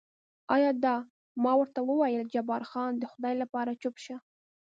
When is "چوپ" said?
3.81-3.95